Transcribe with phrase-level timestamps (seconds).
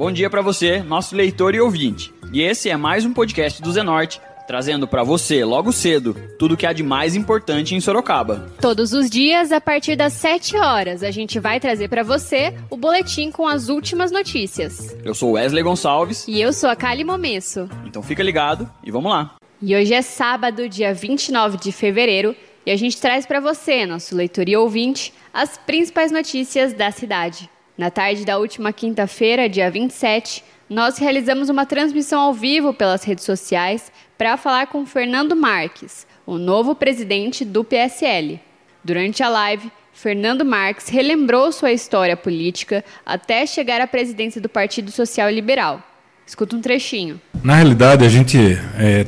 [0.00, 2.10] Bom dia para você, nosso leitor e ouvinte.
[2.32, 6.56] E esse é mais um podcast do Zenorte, trazendo para você, logo cedo, tudo o
[6.56, 8.50] que há de mais importante em Sorocaba.
[8.62, 12.78] Todos os dias, a partir das 7 horas, a gente vai trazer para você o
[12.78, 14.96] boletim com as últimas notícias.
[15.04, 16.26] Eu sou Wesley Gonçalves.
[16.26, 17.68] E eu sou a Kali Momesso.
[17.84, 19.34] Então fica ligado e vamos lá.
[19.60, 24.16] E hoje é sábado, dia 29 de fevereiro, e a gente traz para você, nosso
[24.16, 27.50] leitor e ouvinte, as principais notícias da cidade.
[27.80, 33.24] Na tarde da última quinta-feira, dia 27, nós realizamos uma transmissão ao vivo pelas redes
[33.24, 38.38] sociais para falar com Fernando Marques, o novo presidente do PSL.
[38.84, 44.90] Durante a live, Fernando Marques relembrou sua história política até chegar à presidência do Partido
[44.90, 45.82] Social Liberal.
[46.26, 47.18] Escuta um trechinho.
[47.42, 48.36] Na realidade, a gente,
[48.78, 49.06] é,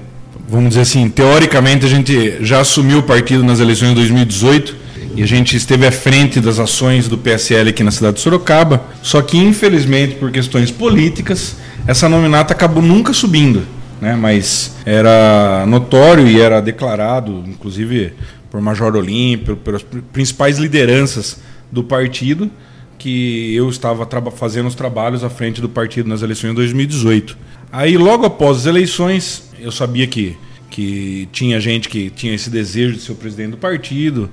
[0.49, 4.77] vamos dizer assim, teoricamente a gente já assumiu o partido nas eleições de 2018
[5.15, 8.83] e a gente esteve à frente das ações do PSL aqui na cidade de Sorocaba,
[9.03, 13.67] só que infelizmente por questões políticas, essa nominata acabou nunca subindo,
[14.01, 14.17] né?
[14.17, 18.15] Mas era notório e era declarado, inclusive
[18.51, 19.83] por Major Olímpio, pelas
[20.13, 21.39] principais lideranças
[21.71, 22.51] do partido,
[22.99, 27.37] que eu estava fazendo os trabalhos à frente do partido nas eleições de 2018.
[27.73, 30.37] Aí logo após as eleições, eu sabia que
[30.73, 34.31] que tinha gente que tinha esse desejo de ser o presidente do partido,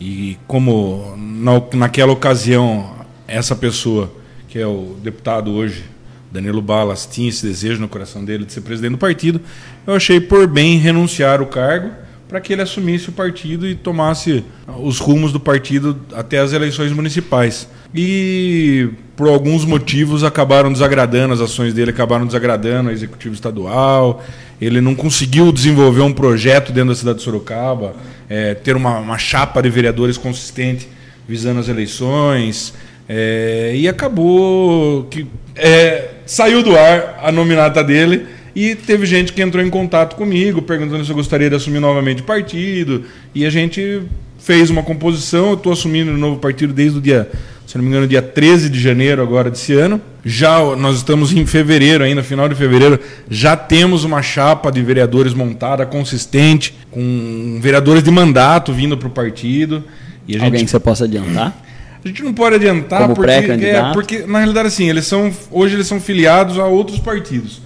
[0.00, 2.94] e como na, naquela ocasião
[3.26, 4.12] essa pessoa,
[4.48, 5.84] que é o deputado hoje,
[6.30, 9.40] Danilo Balas, tinha esse desejo no coração dele de ser presidente do partido,
[9.86, 11.90] eu achei por bem renunciar o cargo
[12.32, 14.42] para que ele assumisse o partido e tomasse
[14.82, 17.68] os rumos do partido até as eleições municipais.
[17.94, 24.24] E por alguns motivos acabaram desagradando, as ações dele acabaram desagradando o executivo estadual.
[24.64, 27.96] Ele não conseguiu desenvolver um projeto dentro da cidade de Sorocaba,
[28.30, 30.88] é, ter uma, uma, chapa de vereadores consistente
[31.26, 32.72] visando as eleições.
[33.08, 38.24] É, e acabou que é, saiu do ar a nominata dele
[38.54, 42.22] e teve gente que entrou em contato comigo perguntando se eu gostaria de assumir novamente
[42.22, 43.04] o partido.
[43.34, 44.02] E a gente
[44.38, 45.48] fez uma composição.
[45.48, 47.28] Eu estou assumindo o novo partido desde o dia
[47.72, 49.98] se não me engano, dia 13 de janeiro agora desse ano.
[50.22, 53.00] Já nós estamos em fevereiro, ainda final de fevereiro,
[53.30, 59.10] já temos uma chapa de vereadores montada, consistente, com vereadores de mandato vindo para o
[59.10, 59.82] partido.
[60.28, 60.44] E gente...
[60.44, 61.56] Alguém que você possa adiantar?
[62.04, 65.74] A gente não pode adiantar Como porque, é, porque, na realidade, assim, eles são, hoje
[65.74, 67.62] eles são filiados a outros partidos.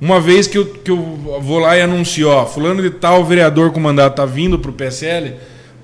[0.00, 3.72] Uma vez que eu, que eu vou lá e anuncio, ó, fulano de tal vereador
[3.72, 5.34] com mandato está vindo para o PSL,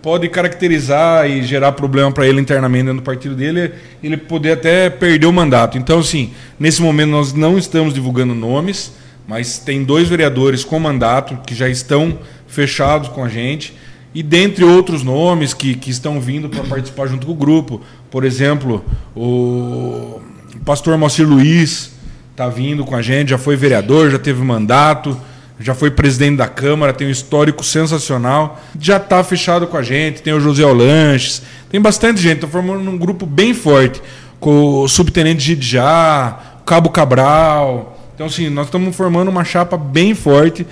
[0.07, 5.27] pode caracterizar e gerar problema para ele internamente do partido dele, ele poder até perder
[5.27, 5.77] o mandato.
[5.77, 6.31] Então, assim,
[6.61, 8.93] nesse momento nós não estamos divulgando nomes,
[9.27, 13.75] mas tem dois vereadores com mandato que já estão fechados com a gente,
[14.15, 17.83] e dentre outros nomes que, que estão vindo para participar junto com o grupo.
[18.09, 20.21] Por exemplo, o
[20.65, 21.91] pastor Moacir Luiz
[22.31, 25.21] está vindo com a gente, já foi vereador, já teve mandato
[25.59, 30.23] já foi presidente da Câmara, tem um histórico sensacional, já está fechado com a gente,
[30.23, 34.03] tem o José Olanches, tem bastante gente, está formando um grupo bem forte,
[34.39, 37.99] com o subtenente Gidjá, Cabo Cabral.
[38.15, 40.67] Então, assim, nós estamos formando uma chapa bem forte,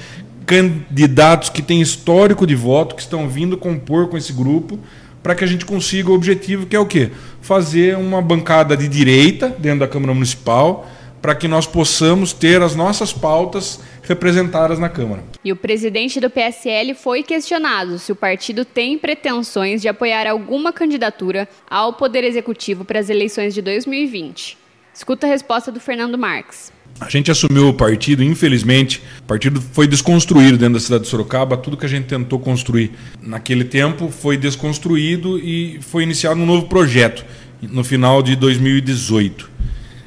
[0.44, 4.78] candidatos que têm histórico de voto, que estão vindo compor com esse grupo,
[5.22, 7.10] para que a gente consiga o objetivo que é o quê?
[7.40, 10.86] Fazer uma bancada de direita dentro da Câmara Municipal,
[11.24, 15.24] para que nós possamos ter as nossas pautas representadas na Câmara.
[15.42, 20.70] E o presidente do PSL foi questionado se o partido tem pretensões de apoiar alguma
[20.70, 24.58] candidatura ao Poder Executivo para as eleições de 2020.
[24.92, 26.70] Escuta a resposta do Fernando Marques.
[27.00, 31.56] A gente assumiu o partido, infelizmente, o partido foi desconstruído dentro da cidade de Sorocaba.
[31.56, 32.92] Tudo que a gente tentou construir
[33.22, 37.24] naquele tempo foi desconstruído e foi iniciado um novo projeto
[37.62, 39.54] no final de 2018.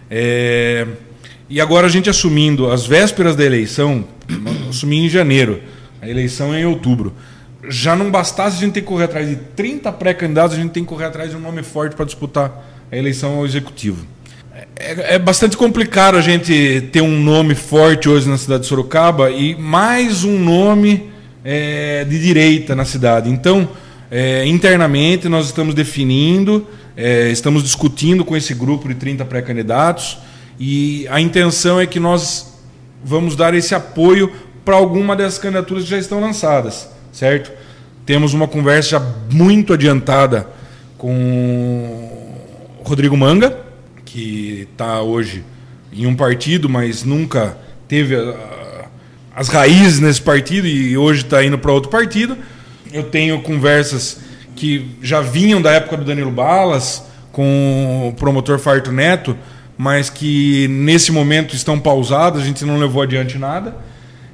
[0.09, 0.87] É,
[1.49, 4.05] e agora a gente assumindo as vésperas da eleição,
[4.69, 5.61] assumir em janeiro,
[6.01, 7.13] a eleição é em outubro.
[7.69, 10.83] Já não bastasse a gente ter que correr atrás de 30 pré-candidatos, a gente tem
[10.83, 14.05] que correr atrás de um nome forte para disputar a eleição ao executivo.
[14.75, 19.29] É, é, bastante complicado a gente ter um nome forte hoje na cidade de Sorocaba
[19.29, 21.09] e mais um nome
[21.43, 23.29] é, de direita na cidade.
[23.29, 23.69] Então,
[24.09, 30.17] é, internamente, nós estamos definindo, é, estamos discutindo com esse grupo de 30 pré-candidatos.
[30.59, 32.53] E a intenção é que nós
[33.03, 34.31] vamos dar esse apoio
[34.65, 37.51] para alguma dessas candidaturas que já estão lançadas, certo?
[38.05, 38.99] Temos uma conversa já
[39.31, 40.47] muito adiantada
[40.97, 42.33] com
[42.83, 43.57] Rodrigo Manga,
[44.03, 45.43] que está hoje
[45.93, 47.57] em um partido, mas nunca
[47.87, 48.15] teve
[49.35, 52.37] as raízes nesse partido e hoje está indo para outro partido.
[52.91, 54.19] Eu tenho conversas
[54.55, 59.37] que já vinham da época do Danilo Balas com o promotor Farto Neto,
[59.77, 63.77] mas que nesse momento estão pausadas, a gente não levou adiante nada.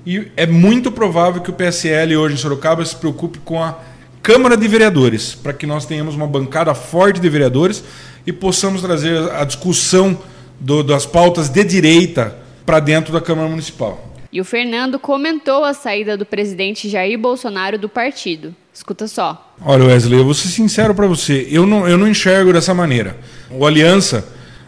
[0.06, 3.78] E é muito provável que o PSL hoje em Sorocaba se preocupe com a
[4.22, 7.84] Câmara de Vereadores, para que nós tenhamos uma bancada forte de vereadores
[8.26, 10.18] e possamos trazer a discussão
[10.60, 14.14] do, das pautas de direita para dentro da Câmara Municipal.
[14.32, 18.56] E o Fernando comentou a saída do presidente Jair Bolsonaro do partido.
[18.74, 19.54] Escuta só.
[19.64, 21.48] Olha, Wesley, eu vou ser sincero para você.
[21.52, 23.16] Eu não, eu não enxergo dessa maneira.
[23.52, 24.26] O Aliança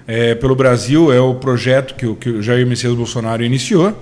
[0.08, 3.96] é, pelo Brasil é o projeto que o, que o Jair Messias Bolsonaro iniciou.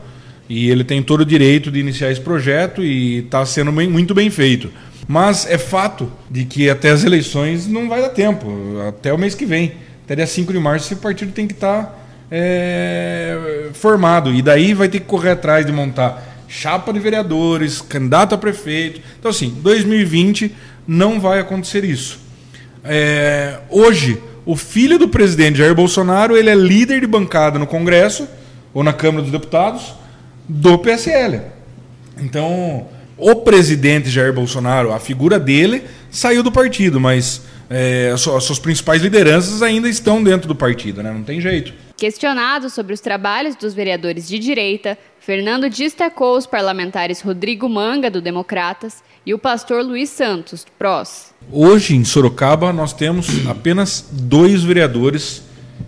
[0.50, 4.14] E ele tem todo o direito de iniciar esse projeto e está sendo bem, muito
[4.14, 4.70] bem feito.
[5.08, 8.48] Mas é fato de que até as eleições não vai dar tempo,
[8.88, 9.74] até o mês que vem.
[10.04, 11.96] Até dia 5 de março esse partido tem que estar tá,
[12.30, 14.34] é, formado.
[14.34, 19.02] E daí vai ter que correr atrás de montar chapa de vereadores, candidato a prefeito.
[19.18, 20.54] Então, assim, 2020
[20.86, 22.20] não vai acontecer isso.
[22.84, 28.28] É, hoje, o filho do presidente Jair Bolsonaro ele é líder de bancada no Congresso
[28.74, 29.94] ou na Câmara dos Deputados
[30.48, 31.42] do PSL.
[32.18, 32.88] Então,
[33.18, 39.02] o presidente Jair Bolsonaro, a figura dele, saiu do partido, mas é, as suas principais
[39.02, 41.12] lideranças ainda estão dentro do partido, né?
[41.12, 41.74] não tem jeito.
[41.98, 48.22] Questionado sobre os trabalhos dos vereadores de direita, Fernando destacou os parlamentares Rodrigo Manga, do
[48.22, 51.34] Democratas, e o pastor Luiz Santos, do PROS.
[51.52, 55.44] Hoje, em Sorocaba, nós temos apenas dois vereadores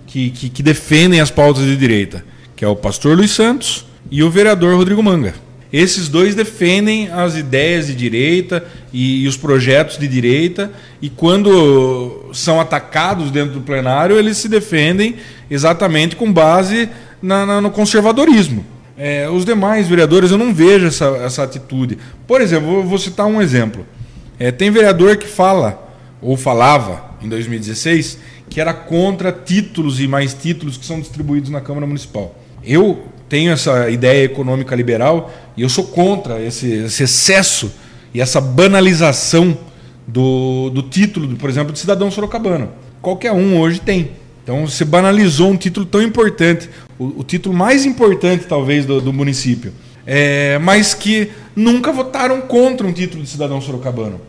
[0.08, 4.24] que, que, que defendem as pautas de direita, que é o pastor Luiz Santos e
[4.24, 5.36] o vereador Rodrigo Manga.
[5.74, 10.72] Esses dois defendem as ideias de direita e, e, os projetos de direita,
[11.02, 15.16] e quando são atacados dentro do plenário, eles se defendem
[15.52, 16.88] exatamente com base
[17.22, 18.66] na, na, no conservadorismo.
[18.98, 21.98] É, os demais vereadores, eu não vejo essa, essa atitude.
[22.26, 23.86] Por exemplo, vou, vou citar um exemplo.
[24.40, 28.20] É, tem vereador que fala, ou falava em 2016,
[28.50, 32.36] que era contra títulos e mais títulos que são distribuídos na Câmara Municipal.
[32.64, 37.72] Eu tenho essa ideia econômica liberal e eu sou contra esse, esse excesso
[38.14, 39.58] e essa banalização
[40.08, 42.70] do, do título, por exemplo, de cidadão sorocabano.
[43.02, 44.12] Qualquer um hoje tem.
[44.44, 49.12] Então você banalizou um título tão importante, o, o título mais importante talvez do, do
[49.14, 49.74] município,
[50.06, 54.20] é, mas que nunca votaram contra um título de cidadão sorocabano.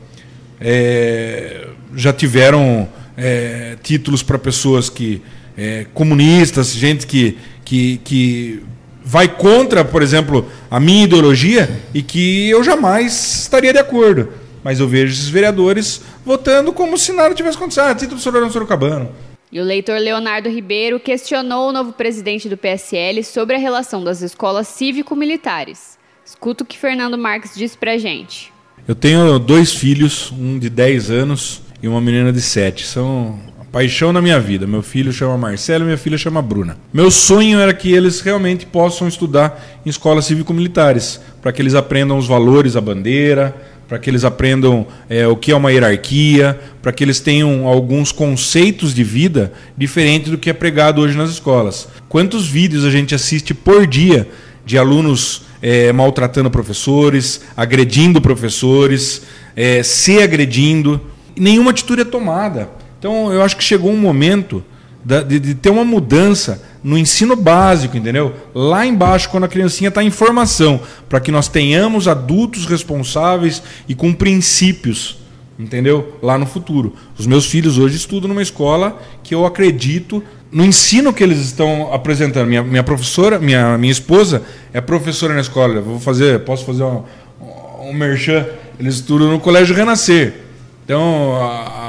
[0.60, 5.22] É, já tiveram é, títulos para pessoas que
[5.56, 8.62] é, comunistas, gente que, que, que
[9.04, 14.28] vai contra, por exemplo, a minha ideologia e que eu jamais estaria de acordo.
[14.64, 17.84] Mas eu vejo esses vereadores votando como se nada tivesse acontecido.
[17.84, 19.10] Ah, título Sorocabano Sorocabano.
[19.56, 24.20] E o leitor Leonardo Ribeiro questionou o novo presidente do PSL sobre a relação das
[24.20, 25.96] escolas cívico-militares.
[26.22, 28.52] Escuta o que Fernando Marques disse pra gente.
[28.86, 32.86] Eu tenho dois filhos, um de 10 anos e uma menina de 7.
[32.86, 33.40] São
[33.72, 34.66] paixão na minha vida.
[34.66, 36.76] Meu filho chama Marcelo e minha filha chama Bruna.
[36.92, 42.18] Meu sonho era que eles realmente possam estudar em escolas cívico-militares, para que eles aprendam
[42.18, 43.56] os valores da bandeira,
[43.88, 48.10] para que eles aprendam é, o que é uma hierarquia, para que eles tenham alguns
[48.10, 51.88] conceitos de vida diferentes do que é pregado hoje nas escolas.
[52.08, 54.28] Quantos vídeos a gente assiste por dia
[54.64, 59.22] de alunos é, maltratando professores, agredindo professores,
[59.54, 61.00] é, se agredindo?
[61.36, 62.68] Nenhuma atitude é tomada.
[62.98, 64.64] Então, eu acho que chegou um momento
[65.06, 68.34] de, de, ter uma mudança no ensino básico, entendeu?
[68.52, 73.94] Lá embaixo, quando a criancinha está em formação, para que nós tenhamos adultos responsáveis e
[73.94, 75.18] com princípios,
[75.56, 76.18] entendeu?
[76.20, 76.94] Lá no futuro.
[77.16, 81.92] Os meus filhos hoje estudam numa escola que eu acredito no ensino que eles estão
[81.92, 82.48] apresentando.
[82.48, 85.75] Minha, minha professora, minha, minha esposa é professora na escola.
[85.75, 87.04] Eu vou fazer, posso fazer um,
[87.80, 88.44] um merchan.
[88.78, 90.34] Eles estudam no Colégio Renascer.
[90.84, 91.34] Então,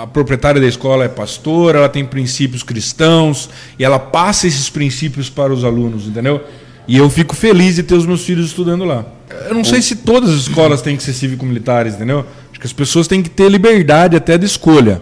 [0.02, 5.30] a, proprietária da escola é pastora, ela tem princípios cristãos e ela passa esses princípios
[5.30, 6.44] para os alunos, entendeu?
[6.88, 9.06] E eu fico feliz de ter os meus filhos estudando lá.
[9.48, 12.26] Eu não sei se todas as escolas têm que ser cívico-militares, entendeu?
[12.50, 15.02] Acho que as pessoas têm que ter liberdade até de escolha.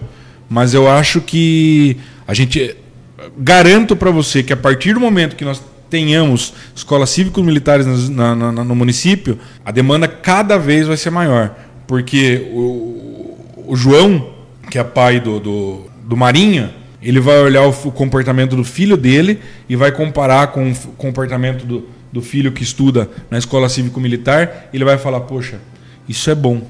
[0.50, 1.98] Mas eu acho que
[2.28, 2.76] a gente.
[3.38, 8.76] Garanto para você que a partir do momento que nós tenhamos escolas cívico-militares no, no
[8.76, 11.56] município, a demanda cada vez vai ser maior.
[11.88, 13.38] Porque o,
[13.68, 14.35] o João,
[14.76, 19.40] que é pai do, do, do Marinha, ele vai olhar o, comportamento do filho dele
[19.70, 24.68] e vai comparar com o comportamento do, do filho que estuda na escola cívico-militar.
[24.74, 25.62] Ele vai falar: Poxa,
[26.10, 26.62] isso é bom.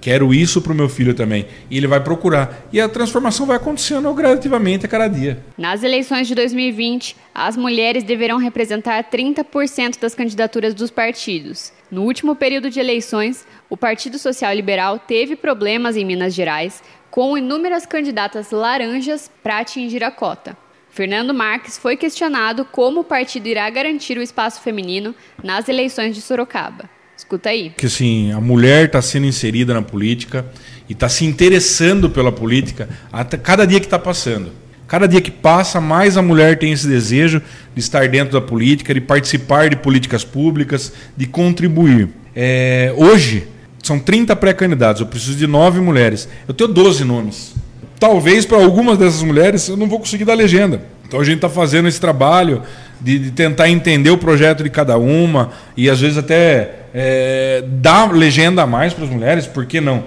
[0.00, 1.44] Quero isso para o meu filho também.
[1.70, 2.66] E ele vai procurar.
[2.72, 5.44] E a transformação vai acontecendo gradativamente a cada dia.
[5.58, 11.70] Nas eleições de 2020, as mulheres deverão representar 30% das candidaturas dos partidos.
[11.90, 17.36] No último período de eleições, o Partido Social Liberal teve problemas em Minas Gerais, com
[17.36, 20.56] inúmeras candidatas laranjas para atingir a cota.
[20.90, 26.20] Fernando Marques foi questionado como o partido irá garantir o espaço feminino nas eleições de
[26.20, 26.88] Sorocaba.
[27.16, 27.70] Escuta aí.
[27.76, 30.46] Que assim, a mulher está sendo inserida na política
[30.88, 34.52] e está se interessando pela política até cada dia que está passando.
[34.88, 37.40] Cada dia que passa, mais a mulher tem esse desejo
[37.74, 42.08] de estar dentro da política, de participar de políticas públicas, de contribuir.
[42.34, 43.46] É, hoje,
[43.82, 46.28] são 30 pré-candidatos, eu preciso de nove mulheres.
[46.46, 47.54] Eu tenho 12 nomes.
[47.98, 50.82] Talvez para algumas dessas mulheres eu não vou conseguir dar legenda.
[51.06, 52.62] Então a gente está fazendo esse trabalho
[53.00, 58.12] de, de, tentar entender o projeto de cada uma e às vezes até é, dar
[58.12, 60.04] legenda a mais para as mulheres, por que não?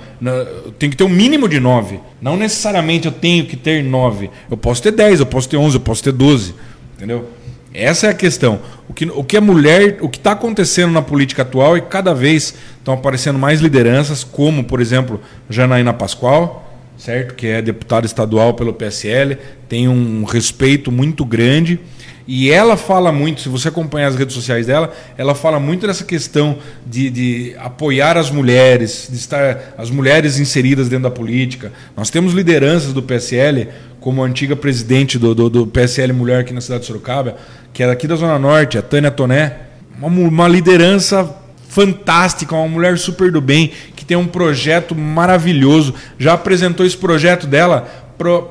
[0.79, 1.99] Tem que ter um mínimo de nove.
[2.21, 4.29] Não necessariamente eu tenho que ter nove.
[4.49, 6.55] Eu posso ter dez, eu posso ter onze, eu posso ter doze.
[6.95, 7.27] Entendeu?
[7.73, 8.59] Essa é a questão.
[8.87, 12.13] O que, o que a mulher, o que está acontecendo na política atual que cada
[12.13, 17.33] vez estão aparecendo mais lideranças, como, por exemplo, Janaína Pascoal, certo?
[17.33, 19.37] Que é deputada estadual pelo PSL,
[19.67, 21.79] tem um respeito muito grande.
[22.25, 26.05] E ela fala muito, se você acompanhar as redes sociais dela, ela fala muito dessa
[26.05, 31.73] questão de, de, apoiar as mulheres, de estar as mulheres inseridas dentro da política.
[31.97, 33.67] Nós temos lideranças do PSL,
[33.99, 37.35] como a antiga presidente do, do, do PSL Mulher aqui na cidade de Sorocaba,
[37.73, 39.57] que é daqui da Zona Norte, a Tânia Toné,
[39.97, 41.29] uma, uma liderança
[41.67, 45.93] fantástica, uma mulher super do bem, que tem um projeto maravilhoso.
[46.19, 47.87] Já apresentou esse projeto dela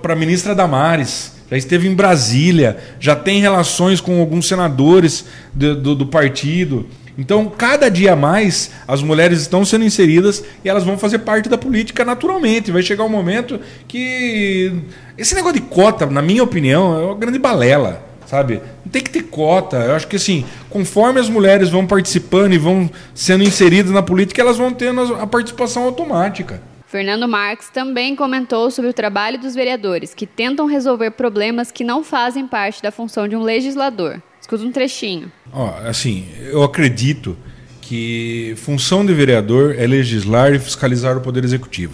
[0.02, 5.76] para a ministra Damares já esteve em Brasília, já tem relações com alguns senadores do,
[5.76, 6.87] do, do partido.
[7.19, 11.59] Então, cada dia mais, as mulheres estão sendo inseridas e elas vão fazer parte da
[11.59, 12.73] política naturalmente.
[12.73, 14.73] Vai chegar um momento que.
[15.19, 18.12] Esse negócio de cota, na minha opinião, é uma grande balela.
[18.32, 18.62] Sabe?
[18.82, 19.76] Não tem que ter cota.
[19.76, 24.40] Eu acho que assim, conforme as mulheres vão participando e vão sendo inseridas na política,
[24.40, 26.62] elas vão tendo a participação automática.
[26.86, 32.02] Fernando Marques também comentou sobre o trabalho dos vereadores, que tentam resolver problemas que não
[32.02, 34.22] fazem parte da função de um legislador.
[34.40, 35.30] Escuta um trechinho.
[35.52, 37.36] Ó, assim, eu acredito
[37.82, 41.92] que função de vereador é legislar e fiscalizar o poder executivo.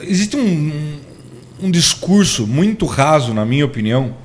[0.00, 0.98] Existe um,
[1.60, 4.23] um discurso muito raso, na minha opinião,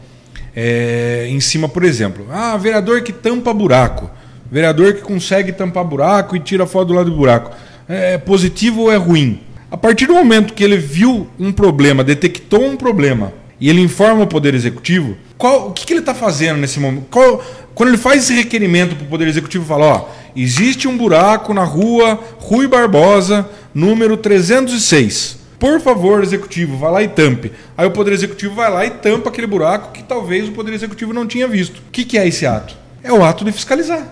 [0.56, 4.10] é, em cima, por exemplo, ah, vereador que tampa buraco,
[4.52, 7.52] vereador que consegue tampar buraco e tira foto do lado do buraco.
[7.88, 9.42] É positivo ou é ruim?
[9.72, 14.24] A partir do momento que ele viu um problema, detectou um problema e ele informa
[14.24, 17.06] o Poder Executivo, qual, o que, que ele está fazendo nesse momento?
[17.12, 17.44] Qual,
[17.76, 21.64] quando ele faz esse requerimento para o Poder Executivo, fala: ó, existe um buraco na
[21.64, 25.39] rua Rui Barbosa, número 306.
[25.60, 27.52] Por favor, executivo, vá lá e tampe.
[27.78, 31.12] Aí o Poder Executivo vai lá e tampa aquele buraco que talvez o Poder Executivo
[31.12, 31.80] não tinha visto.
[31.80, 32.78] O que, que é esse ato?
[33.04, 34.08] É o ato de fiscalizar.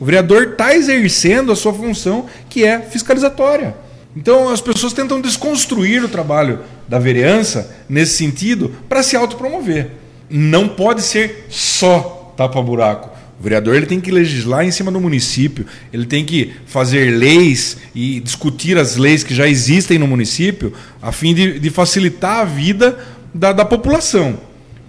[0.00, 3.76] O vereador está exercendo a sua função, que é fiscalizatória.
[4.16, 9.92] Então as pessoas tentam desconstruir o trabalho da vereança nesse sentido para se autopromover.
[10.28, 13.10] Não pode ser só tapa-buraco.
[13.40, 17.78] O vereador ele tem que legislar em cima do município, ele tem que fazer leis
[17.94, 22.44] e discutir as leis que já existem no município a fim de, de facilitar a
[22.44, 22.98] vida
[23.32, 24.38] da, da população.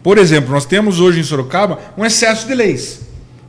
[0.03, 2.99] Por exemplo, nós temos hoje em Sorocaba um excesso de leis.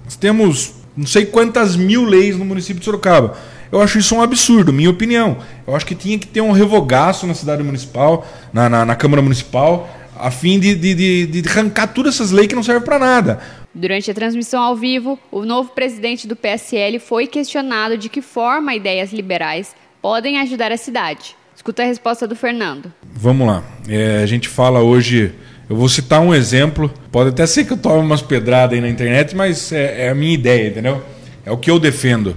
[0.04, 3.36] Nós temos não sei quantas mil leis no município de Sorocaba.
[3.72, 5.38] Eu acho isso um absurdo, minha opinião.
[5.66, 9.20] Eu acho que tinha que ter um revogaço na cidade municipal, na, na, na Câmara
[9.20, 13.00] Municipal, a fim de, de, de, de arrancar todas essas leis que não servem para
[13.00, 13.40] nada.
[13.74, 18.74] Durante a transmissão ao vivo, o novo presidente do PSL foi questionado de que forma
[18.74, 21.36] ideias liberais podem ajudar a cidade.
[21.56, 22.92] Escuta a resposta do Fernando.
[23.02, 23.62] Vamos lá.
[23.88, 25.32] É, a gente fala hoje.
[25.70, 26.92] Eu vou citar um exemplo.
[27.10, 30.14] Pode até ser que eu tome umas pedradas aí na internet, mas é, é a
[30.14, 31.02] minha ideia, entendeu?
[31.44, 32.36] É o que eu defendo.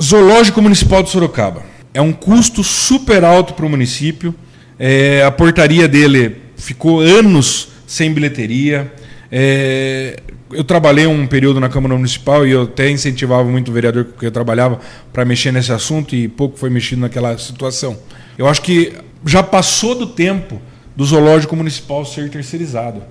[0.00, 1.62] Zoológico Municipal de Sorocaba.
[1.92, 4.34] É um custo super alto para o município.
[4.78, 8.92] É, a portaria dele ficou anos sem bilheteria.
[9.30, 10.16] É,
[10.52, 14.26] eu trabalhei um período na Câmara Municipal e eu até incentivava muito o vereador que
[14.26, 14.80] eu trabalhava
[15.12, 17.96] para mexer nesse assunto e pouco foi mexido naquela situação.
[18.36, 18.92] Eu acho que
[19.24, 20.60] já passou do tempo
[20.96, 23.02] do zoológico municipal ser terceirizado.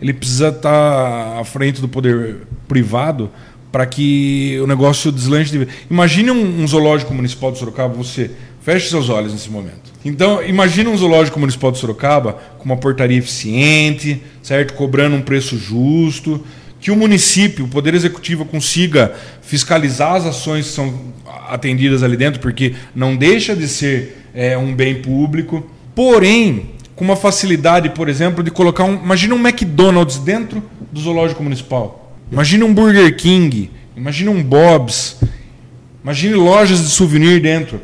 [0.00, 3.30] Ele precisa estar à frente do poder privado
[3.70, 5.56] para que o negócio deslanche.
[5.56, 5.68] De...
[5.90, 9.92] Imagine um, um, zoológico municipal de Sorocaba, você feche seus olhos nesse momento.
[10.04, 15.58] Então, imagine um zoológico municipal de Sorocaba com uma portaria eficiente, certo, cobrando um preço
[15.58, 16.44] justo,
[16.88, 21.12] que o município, o poder executivo consiga fiscalizar as ações que são
[21.50, 25.70] atendidas ali dentro, porque não deixa de ser é, um bem público.
[25.94, 31.42] Porém, com uma facilidade, por exemplo, de colocar um, imagine um McDonald's dentro do zoológico
[31.42, 35.16] municipal Imagine um Burger King, imagine um Bob's,
[36.02, 37.82] imagine lojas de souvenir dentro.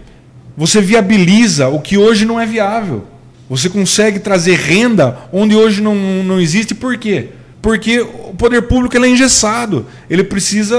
[0.56, 3.04] Você viabiliza o que hoje não é viável.
[3.50, 5.94] Você consegue trazer renda onde hoje não,
[6.24, 6.74] não existe.
[6.74, 7.28] Por quê?
[7.64, 9.86] Porque o poder público é engessado.
[10.10, 10.76] Ele precisa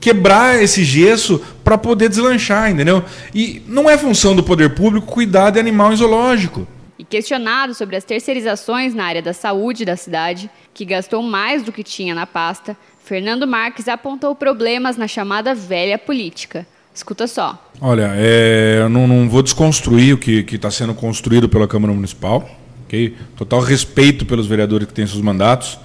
[0.00, 3.04] quebrar esse gesso para poder deslanchar, entendeu?
[3.34, 6.66] E não é função do poder público cuidar de animal em zoológico.
[6.98, 11.70] E questionado sobre as terceirizações na área da saúde da cidade, que gastou mais do
[11.70, 12.74] que tinha na pasta,
[13.04, 16.66] Fernando Marques apontou problemas na chamada velha política.
[16.94, 17.70] Escuta só.
[17.82, 22.48] Olha, é, eu não, não, vou desconstruir o que está sendo construído pela Câmara Municipal.
[22.86, 23.14] Okay?
[23.36, 25.78] Total respeito pelos vereadores que têm seus mandatos.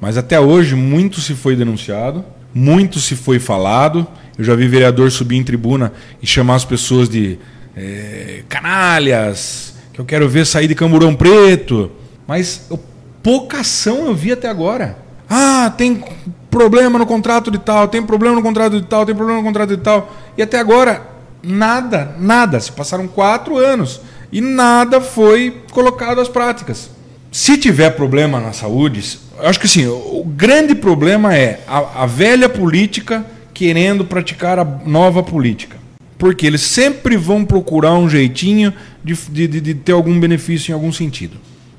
[0.00, 2.24] Mas até hoje muito se foi denunciado,
[2.54, 4.06] muito se foi falado.
[4.38, 7.38] Eu já vi vereador subir em tribuna e chamar as pessoas de
[7.76, 11.90] é, canalhas, que eu quero ver sair de Camburão Preto.
[12.26, 12.78] Mas eu,
[13.22, 14.98] pouca ação eu vi até agora.
[15.28, 16.02] Ah, tem
[16.50, 19.76] problema no contrato de tal, tem problema no contrato de tal, tem problema no contrato
[19.76, 20.12] de tal.
[20.36, 21.02] E até agora,
[21.42, 22.60] nada, nada.
[22.60, 24.00] Se passaram quatro anos
[24.30, 26.90] e nada foi colocado às práticas.
[27.30, 32.48] Se tiver problema na saúde, acho que assim, o grande problema é a, a velha
[32.48, 35.76] política querendo praticar a nova política.
[36.18, 38.72] Porque eles sempre vão procurar um jeitinho
[39.04, 41.36] de, de, de, ter algum benefício em algum sentido.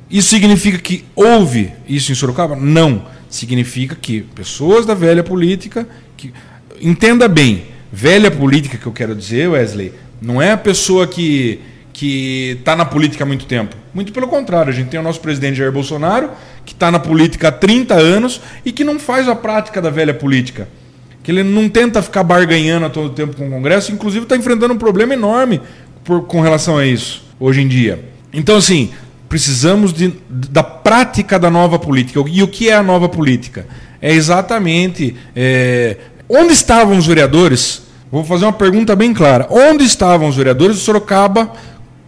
[0.09, 2.55] Isso significa que houve isso em Sorocaba?
[2.55, 3.05] Não.
[3.29, 5.87] Significa que pessoas da velha política.
[6.15, 6.31] Que,
[6.81, 11.59] entenda bem, velha política que eu quero dizer, Wesley, não é a pessoa que
[11.97, 13.75] que está na política há muito tempo.
[13.91, 16.29] Muito pelo contrário, a gente tem o nosso presidente Jair Bolsonaro,
[16.63, 20.13] que está na política há 30 anos e que não faz a prática da velha
[20.13, 20.69] política.
[21.23, 24.75] Que ele não tenta ficar barganhando a todo tempo com o Congresso, inclusive está enfrentando
[24.75, 25.59] um problema enorme
[26.03, 27.99] por, com relação a isso, hoje em dia.
[28.31, 28.91] Então, assim,
[29.27, 32.23] precisamos de, da prática da nova política.
[32.27, 33.65] E o que é a nova política?
[33.99, 35.15] É exatamente.
[35.35, 35.97] É,
[36.29, 37.87] onde estavam os vereadores?
[38.11, 39.47] Vou fazer uma pergunta bem clara.
[39.49, 41.51] Onde estavam os vereadores de Sorocaba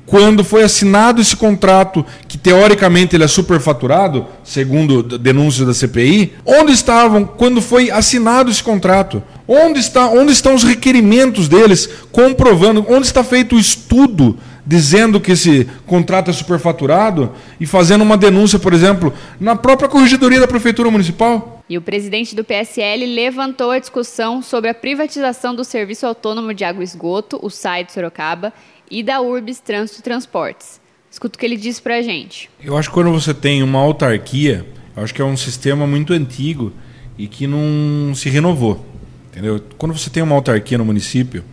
[0.10, 6.72] quando foi assinado esse contrato, que teoricamente ele é superfaturado, segundo denúncias da CPI, onde
[6.72, 9.22] estavam quando foi assinado esse contrato?
[9.48, 12.84] Onde, está, onde estão os requerimentos deles comprovando?
[12.90, 18.58] Onde está feito o estudo dizendo que esse contrato é superfaturado e fazendo uma denúncia,
[18.58, 21.64] por exemplo, na própria corregedoria da Prefeitura Municipal?
[21.70, 26.64] E o presidente do PSL levantou a discussão sobre a privatização do Serviço Autônomo de
[26.64, 28.52] Água e Esgoto, o SAI de Sorocaba,
[28.90, 30.80] e da Urbis Trânsito Transportes.
[31.12, 32.50] Escuta o que ele disse para a gente.
[32.64, 36.14] Eu acho que quando você tem uma autarquia, eu acho que é um sistema muito
[36.14, 36.72] antigo
[37.18, 38.86] e que não se renovou.
[39.32, 39.62] Entendeu?
[39.78, 41.44] Quando você tem uma autarquia no município,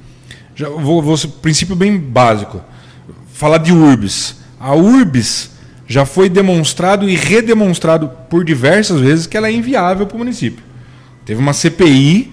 [0.54, 2.62] já vou, vou princípio bem básico.
[3.32, 4.36] Falar de Urbis.
[4.58, 5.50] A Urbis
[5.86, 10.64] já foi demonstrado e redemonstrado por diversas vezes que ela é inviável para o município.
[11.24, 12.32] Teve uma CPI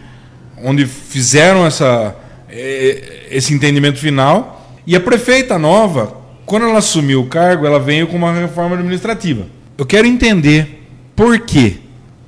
[0.63, 2.15] onde fizeram essa,
[2.49, 4.52] eh, esse entendimento final
[4.85, 9.45] e a prefeita nova, quando ela assumiu o cargo, ela veio com uma reforma administrativa.
[9.77, 10.83] Eu quero entender
[11.15, 11.79] por que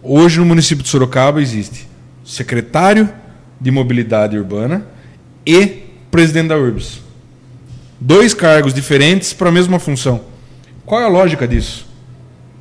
[0.01, 1.87] hoje no município de Sorocaba existe
[2.23, 3.09] secretário
[3.59, 4.85] de mobilidade urbana
[5.45, 7.01] e presidente da URBS.
[7.99, 10.21] Dois cargos diferentes para a mesma função.
[10.85, 11.87] Qual é a lógica disso?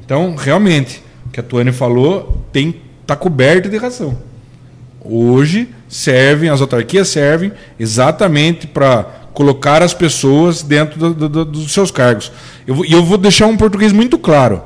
[0.05, 4.19] Então, realmente, o que a Tuane falou tem está coberto de razão.
[5.01, 11.91] Hoje servem, as autarquias servem exatamente para colocar as pessoas dentro do, do, dos seus
[11.91, 12.33] cargos.
[12.67, 14.63] E eu, eu, vou deixar um português muito claro.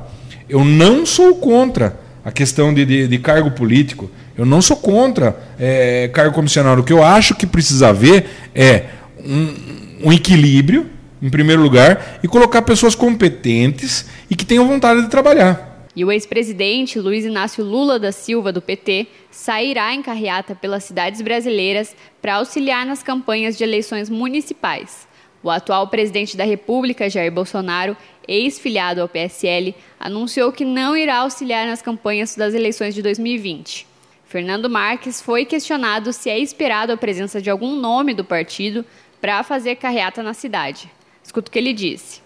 [0.47, 4.09] Eu não sou contra a questão de, de, de cargo político.
[4.37, 6.81] Eu não sou contra é, cargo comissionário.
[6.81, 8.85] O que eu acho que precisa haver é
[9.25, 10.85] um, um equilíbrio,
[11.21, 15.68] em primeiro lugar, e colocar pessoas competentes e que tenham vontade de trabalhar.
[15.95, 21.21] E o ex-presidente Luiz Inácio Lula da Silva, do PT, sairá em carreata pelas cidades
[21.21, 25.07] brasileiras para auxiliar nas campanhas de eleições municipais.
[25.41, 27.95] O atual presidente da República, Jair Bolsonaro,
[28.27, 33.87] ex-filiado ao PSL, anunciou que não irá auxiliar nas campanhas das eleições de 2020.
[34.25, 38.85] Fernando Marques foi questionado se é esperado a presença de algum nome do partido
[39.19, 40.87] para fazer carreata na cidade.
[41.23, 42.21] Escuta o que ele disse.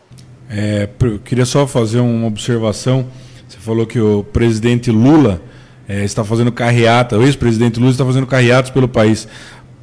[0.49, 3.09] É, eu queria só fazer uma observação
[3.53, 5.39] você falou que o presidente Lula
[5.87, 9.27] é, está fazendo carreata, o ex-presidente Lula está fazendo carreatas pelo país.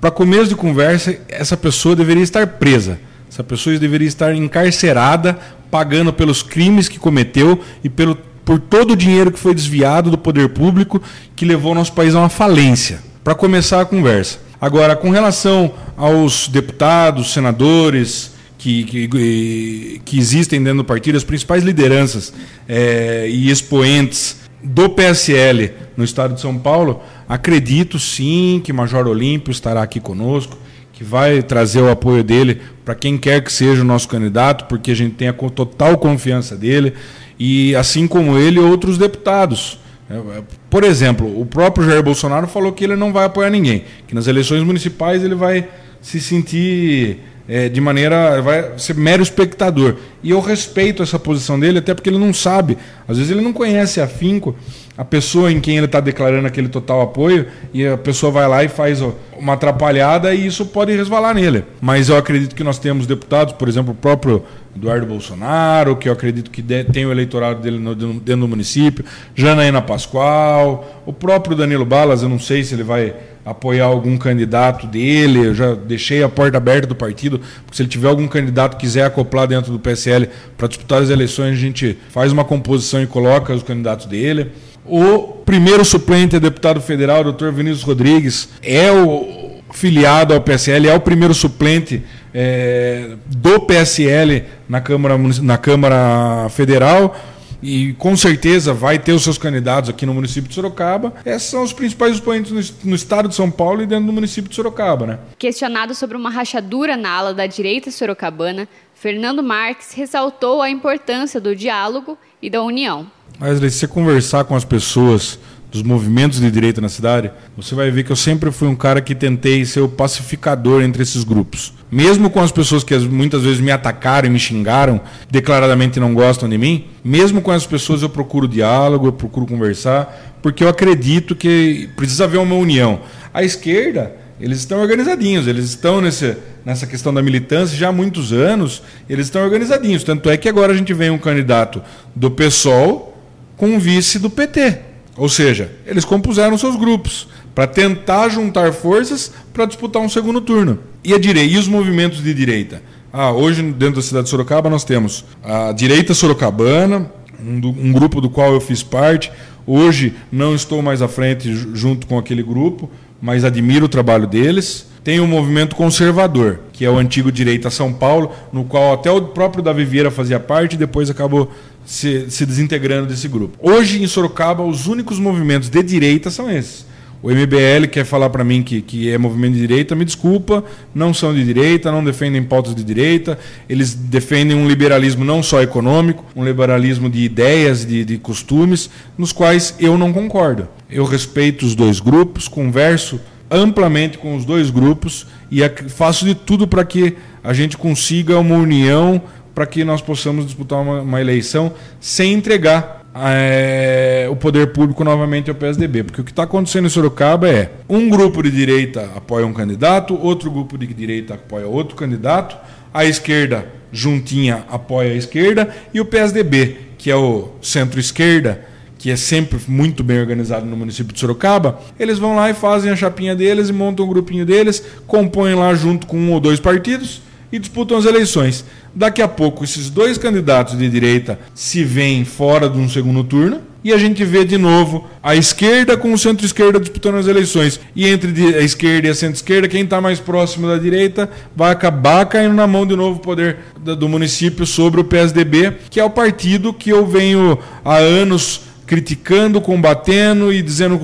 [0.00, 2.98] Para começo de conversa, essa pessoa deveria estar presa.
[3.30, 5.38] Essa pessoa deveria estar encarcerada,
[5.70, 10.18] pagando pelos crimes que cometeu e pelo, por todo o dinheiro que foi desviado do
[10.18, 11.00] poder público
[11.36, 12.98] que levou o nosso país a uma falência.
[13.22, 14.40] Para começar a conversa.
[14.60, 21.64] Agora, com relação aos deputados, senadores, que, que, que existem dentro do partido, as principais
[21.64, 22.30] lideranças
[22.68, 29.50] é, e expoentes do PSL no estado de São Paulo, acredito sim que Major Olímpio
[29.50, 30.58] estará aqui conosco,
[30.92, 34.90] que vai trazer o apoio dele para quem quer que seja o nosso candidato, porque
[34.90, 36.92] a gente tem a total confiança dele,
[37.38, 39.80] e assim como ele, outros deputados.
[40.10, 43.84] É, é, por exemplo, o próprio Jair Bolsonaro falou que ele não vai apoiar ninguém,
[44.06, 45.66] que nas eleições municipais ele vai
[46.02, 47.20] se sentir
[47.50, 48.40] é, de maneira.
[48.40, 49.96] vai ser mero espectador.
[50.22, 52.78] E eu respeito essa posição dele, até porque ele não sabe.
[53.08, 54.54] Às vezes ele não conhece afinco
[54.96, 58.62] a pessoa em quem ele está declarando aquele total apoio e a pessoa vai lá
[58.62, 59.00] e faz
[59.36, 61.64] uma atrapalhada e isso pode resvalar nele.
[61.80, 64.44] Mas eu acredito que nós temos deputados, por exemplo, o próprio
[64.76, 69.80] Eduardo Bolsonaro, que eu acredito que tem o eleitorado dele no, dentro do município, Janaína
[69.80, 75.46] Pascoal, o próprio Danilo Balas, eu não sei se ele vai apoiar algum candidato dele,
[75.46, 78.80] eu já deixei a porta aberta do partido, porque se ele tiver algum candidato que
[78.80, 83.06] quiser acoplar dentro do PSL para disputar as eleições, a gente faz uma composição e
[83.06, 84.52] coloca os candidatos dele.
[84.84, 90.94] O primeiro suplente é deputado federal, doutor Vinícius Rodrigues, é o filiado ao PSL, é
[90.94, 92.02] o primeiro suplente
[92.34, 97.16] é, do PSL na Câmara, na Câmara Federal
[97.62, 101.14] e com certeza vai ter os seus candidatos aqui no município de Sorocaba.
[101.24, 104.48] Esses são os principais expoentes no, no, estado de São Paulo e dentro do município
[104.48, 105.18] de Sorocaba, né?
[105.38, 111.54] Questionado sobre uma rachadura na ala da direita sorocabana, Fernando Marques ressaltou a importância do
[111.54, 113.10] diálogo e da união.
[113.40, 115.38] Wesley, se você conversar com as pessoas
[115.70, 119.00] dos movimentos de direita na cidade, você vai ver que eu sempre fui um cara
[119.00, 121.72] que tentei ser o pacificador entre esses grupos.
[121.90, 126.48] Mesmo com as pessoas que muitas vezes me atacaram e me xingaram, declaradamente não gostam
[126.48, 131.36] de mim, mesmo com essas pessoas eu procuro diálogo, eu procuro conversar, porque eu acredito
[131.36, 133.00] que precisa haver uma união.
[133.32, 138.32] A esquerda, eles estão organizadinhos, eles estão nesse, nessa questão da militância já há muitos
[138.32, 140.02] anos, eles estão organizadinhos.
[140.02, 141.80] Tanto é que agora a gente vem um candidato
[142.14, 143.16] do PSOL
[143.56, 144.89] com um vice do PT.
[145.20, 150.78] Ou seja, eles compuseram seus grupos para tentar juntar forças para disputar um segundo turno.
[151.04, 152.82] E a direita, e os movimentos de direita?
[153.12, 158.18] Ah, hoje dentro da cidade de Sorocaba nós temos a direita sorocabana, um, um grupo
[158.18, 159.30] do qual eu fiz parte.
[159.66, 162.88] Hoje não estou mais à frente junto com aquele grupo,
[163.20, 164.86] mas admiro o trabalho deles.
[165.04, 169.10] Tem o um movimento conservador, que é o antigo Direita São Paulo, no qual até
[169.10, 171.50] o próprio Davi Vieira fazia parte e depois acabou
[171.84, 173.58] se, se desintegrando desse grupo.
[173.60, 176.90] Hoje, em Sorocaba, os únicos movimentos de direita são esses.
[177.22, 180.64] O MBL quer falar para mim que, que é movimento de direita, me desculpa,
[180.94, 183.38] não são de direita, não defendem pautas de direita,
[183.68, 188.88] eles defendem um liberalismo não só econômico, um liberalismo de ideias, de, de costumes,
[189.18, 190.66] nos quais eu não concordo.
[190.88, 196.66] Eu respeito os dois grupos, converso amplamente com os dois grupos e faço de tudo
[196.66, 199.20] para que a gente consiga uma união
[199.60, 201.70] para que nós possamos disputar uma, uma eleição
[202.00, 206.02] sem entregar é, o poder público novamente ao PSDB.
[206.02, 210.18] Porque o que está acontecendo em Sorocaba é um grupo de direita apoia um candidato,
[210.18, 212.56] outro grupo de direita apoia outro candidato,
[212.94, 218.64] a esquerda juntinha apoia a esquerda e o PSDB, que é o centro-esquerda,
[218.96, 222.90] que é sempre muito bem organizado no município de Sorocaba, eles vão lá e fazem
[222.90, 226.58] a chapinha deles e montam um grupinho deles, compõem lá junto com um ou dois
[226.58, 228.64] partidos e disputam as eleições.
[228.94, 233.62] Daqui a pouco, esses dois candidatos de direita se veem fora de um segundo turno
[233.82, 237.80] e a gente vê de novo a esquerda com o centro-esquerda disputando as eleições.
[237.96, 242.26] E entre a esquerda e a centro-esquerda, quem está mais próximo da direita vai acabar
[242.26, 246.10] caindo na mão de novo o poder do município sobre o PSDB, que é o
[246.10, 250.98] partido que eu venho há anos criticando, combatendo e dizendo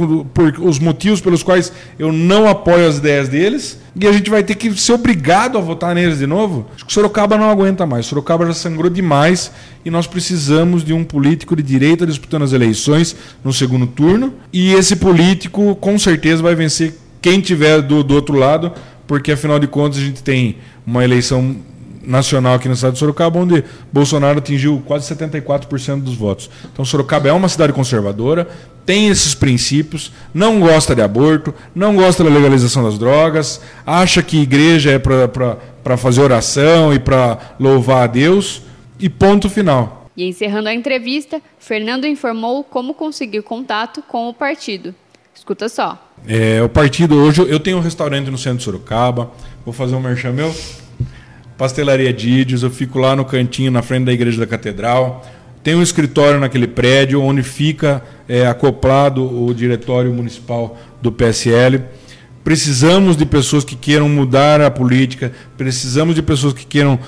[0.61, 3.79] os motivos pelos quais eu não apoio as ideias deles.
[3.99, 6.67] E a gente vai ter que ser obrigado a votar neles de novo.
[6.75, 8.05] Acho que Sorocaba não aguenta mais.
[8.05, 9.51] Sorocaba já sangrou demais
[9.87, 14.35] e nós precisamos de um político de direita disputando as eleições no segundo turno.
[14.53, 18.71] E esse político, com certeza, vai vencer quem tiver do, do outro lado,
[19.07, 21.57] porque afinal de contas a gente tem uma eleição
[22.07, 26.49] nacional aqui no estado de Sorocaba, onde Bolsonaro atingiu quase 74% dos votos.
[26.73, 28.49] Então, Sorocaba é uma cidade conservadora,
[28.87, 34.40] tem esses princípios, não gosta de aborto, não gosta da legalização das drogas, acha que
[34.40, 38.62] igreja é para fazer oração e para louvar a Deus,
[38.99, 40.09] e ponto final.
[40.16, 44.95] E encerrando a entrevista, Fernando informou como conseguir contato com o partido.
[45.35, 46.03] Escuta só.
[46.27, 49.31] É, o partido hoje, eu tenho um restaurante no centro de Sorocaba,
[49.64, 50.55] vou fazer um merchan meu.
[51.57, 55.25] Pastelaria Dídios, eu fico lá no cantinho, na frente da Igreja da Catedral.
[55.62, 61.83] Tem um escritório naquele prédio onde fica é, acoplado o diretório municipal do PSL.
[62.45, 66.99] Precisamos de pessoas que queiram mudar a política, precisamos de pessoas que queiram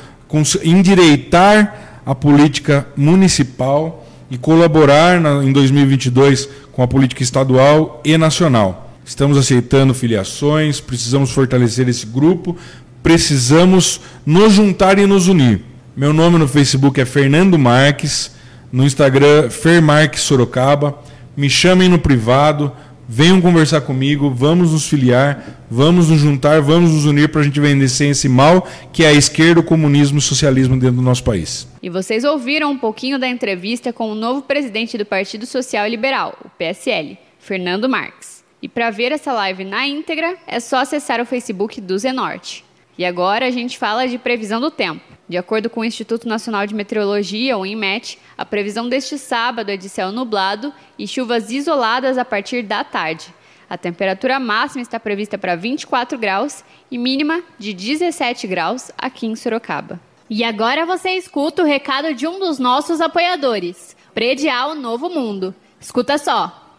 [0.64, 8.94] endireitar a política municipal e colaborar na, em 2022 com a política estadual e nacional.
[9.04, 12.56] Estamos aceitando filiações, precisamos fortalecer esse grupo
[13.02, 15.62] precisamos nos juntar e nos unir.
[15.96, 18.36] Meu nome no Facebook é Fernando Marques,
[18.70, 20.98] no Instagram Fer Marques Sorocaba.
[21.36, 22.72] me chamem no privado,
[23.08, 27.58] venham conversar comigo, vamos nos filiar, vamos nos juntar, vamos nos unir para a gente
[27.58, 31.24] vencer esse mal que é a esquerda, o comunismo e o socialismo dentro do nosso
[31.24, 31.66] país.
[31.82, 36.36] E vocês ouviram um pouquinho da entrevista com o novo presidente do Partido Social Liberal,
[36.44, 38.44] o PSL, Fernando Marques.
[38.60, 42.67] E para ver essa live na íntegra, é só acessar o Facebook do Zenorte.
[42.98, 45.00] E agora a gente fala de previsão do tempo.
[45.28, 49.76] De acordo com o Instituto Nacional de Meteorologia, o INMET, a previsão deste sábado é
[49.76, 53.32] de céu nublado e chuvas isoladas a partir da tarde.
[53.70, 59.36] A temperatura máxima está prevista para 24 graus e mínima de 17 graus aqui em
[59.36, 60.00] Sorocaba.
[60.28, 65.54] E agora você escuta o recado de um dos nossos apoiadores, Predial Novo Mundo.
[65.80, 66.67] Escuta só.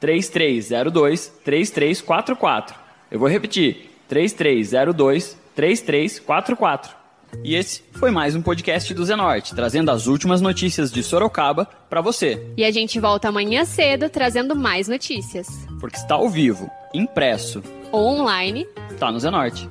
[0.00, 2.76] 3302 3344.
[3.10, 6.96] Eu vou repetir: 3302 3344.
[7.42, 12.00] E esse foi mais um podcast do Zenorte, trazendo as últimas notícias de Sorocaba para
[12.00, 12.46] você.
[12.56, 15.46] E a gente volta amanhã cedo trazendo mais notícias.
[15.80, 18.66] Porque está ao vivo, impresso ou online,
[18.98, 19.68] tá no Zenorte.